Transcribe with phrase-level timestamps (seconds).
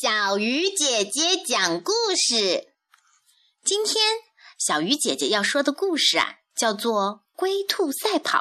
[0.00, 2.72] 小鱼姐姐讲故事。
[3.62, 4.02] 今天
[4.56, 7.02] 小鱼姐姐要说的故事啊，叫做
[7.38, 8.38] 《龟兔赛跑》。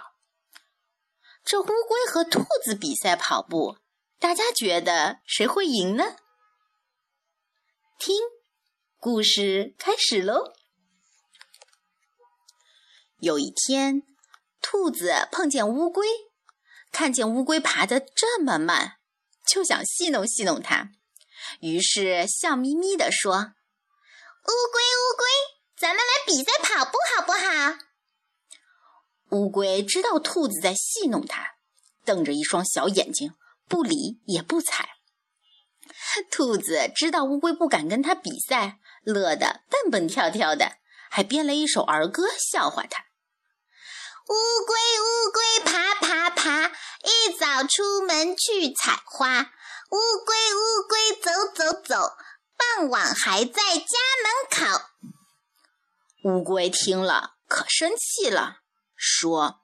[1.43, 3.79] 这乌龟和兔子比赛跑步，
[4.17, 6.15] 大家觉得谁会赢呢？
[7.99, 8.15] 听，
[8.97, 10.53] 故事开始喽。
[13.19, 14.03] 有一天，
[14.61, 16.07] 兔子碰见乌龟，
[16.93, 18.99] 看见乌龟爬得这么慢，
[19.45, 20.93] 就想戏弄戏弄它。
[21.59, 25.25] 于是笑眯眯地说：“乌龟，乌龟，
[25.77, 27.77] 咱们来比赛跑步好不好？”
[29.31, 31.55] 乌龟知道兔子在戏弄它，
[32.03, 33.33] 瞪着一双小眼睛，
[33.67, 34.89] 不理也不睬。
[36.29, 40.77] 兔子知道乌龟不敢跟它比赛，乐得蹦蹦跳跳的，
[41.09, 43.05] 还编了一首儿歌笑话它
[44.27, 44.33] ：“乌
[44.65, 49.53] 龟，乌龟，爬爬爬，一早出门去采花。”
[49.91, 52.15] 乌龟，乌龟，走走走，
[52.57, 54.81] 傍晚还在家门口。
[56.23, 58.61] 乌龟听了可生气了，
[58.95, 59.61] 说：“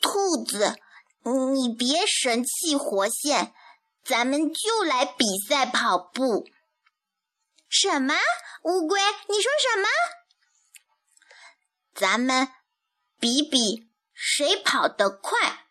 [0.00, 0.78] 兔子，
[1.52, 3.54] 你别神气活现，
[4.02, 6.48] 咱们就来比赛跑步。”
[7.68, 8.14] 什么？
[8.62, 9.88] 乌龟，你说什么？
[11.94, 12.48] 咱们
[13.18, 15.61] 比比谁跑得快。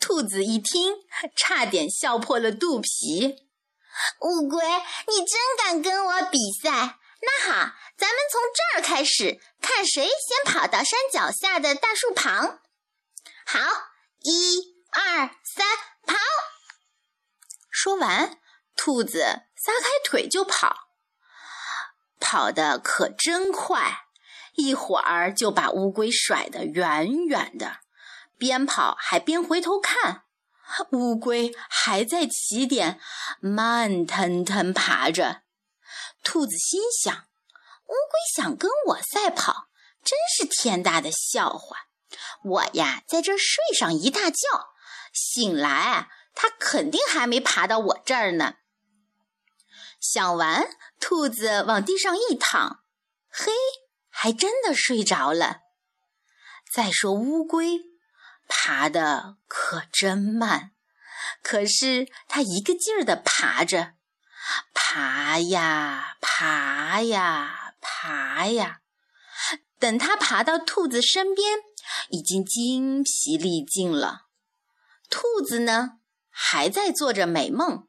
[0.00, 0.94] 兔子一听，
[1.36, 3.48] 差点笑破了肚皮。
[4.20, 4.64] 乌龟，
[5.08, 6.70] 你真敢跟我比赛？
[7.20, 12.60] 那好，咱们从这儿开始，看谁先跑到山脚下的大树旁。
[13.44, 13.58] 好，
[14.20, 15.66] 一二三，
[16.06, 16.14] 跑！
[17.70, 18.38] 说完，
[18.76, 19.20] 兔子
[19.56, 20.90] 撒开腿就跑，
[22.20, 24.06] 跑得可真快，
[24.54, 27.80] 一会儿就把乌龟甩得远远的。
[28.38, 30.22] 边跑还边回头看，
[30.92, 33.00] 乌龟还在起点
[33.40, 35.42] 慢腾腾爬着。
[36.22, 39.68] 兔子心想：乌龟想跟我赛跑，
[40.04, 41.88] 真是天大的笑话！
[42.44, 44.70] 我呀，在这睡上一大觉，
[45.12, 48.54] 醒来它肯定还没爬到我这儿呢。
[50.00, 50.70] 想完，
[51.00, 52.84] 兔子往地上一躺，
[53.28, 53.52] 嘿，
[54.08, 55.62] 还真的睡着了。
[56.72, 57.80] 再说乌龟。
[58.48, 60.72] 爬的可真慢，
[61.42, 63.92] 可是它一个劲儿的爬着，
[64.74, 68.80] 爬呀爬呀爬呀。
[69.78, 71.58] 等它爬到兔子身边，
[72.08, 74.26] 已经精疲力尽了。
[75.08, 76.00] 兔子呢，
[76.30, 77.86] 还在做着美梦。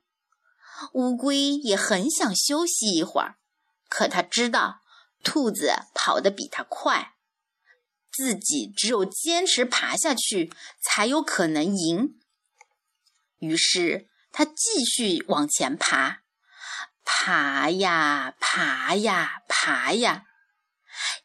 [0.94, 3.38] 乌龟也很想休息一会儿，
[3.90, 4.82] 可它知道
[5.24, 7.16] 兔子跑得比它快。
[8.12, 12.20] 自己只有坚持爬下去，才有可能赢。
[13.40, 16.24] 于是他继续往前爬，
[17.06, 20.26] 爬呀爬呀爬呀，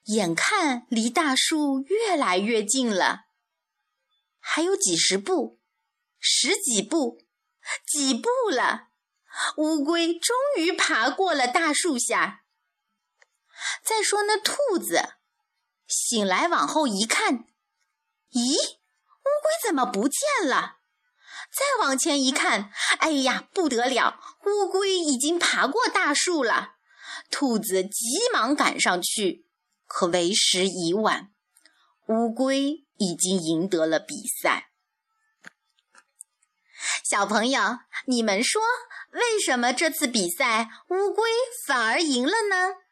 [0.05, 3.25] 眼看离大树越来越近了，
[4.39, 5.61] 还有几十步，
[6.21, 7.21] 十几步，
[7.87, 8.89] 几步了，
[9.57, 12.45] 乌龟终于爬过了大树下。
[13.83, 15.15] 再说那兔子。
[15.87, 17.45] 醒来，往后一看，
[18.33, 20.79] 咦，乌龟怎么不见了？
[21.53, 26.75] 再往前一看，哎呀，不得了，乌龟已经爬过大树了。
[27.31, 29.47] 兔子急忙赶上去，
[29.87, 31.31] 可为时已晚，
[32.09, 34.71] 乌龟已经赢得了比赛。
[37.05, 38.61] 小朋友，你们说，
[39.13, 41.31] 为什么这次比赛乌龟
[41.67, 42.84] 反而赢了呢？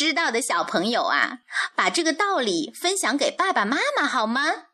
[0.00, 1.40] 知道的小朋友啊，
[1.76, 4.68] 把这个道理分享给爸爸妈妈好吗？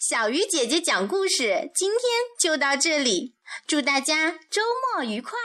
[0.00, 2.00] 小鱼姐姐讲故事，今天
[2.40, 4.62] 就到这里，祝大家周
[4.96, 5.38] 末愉快。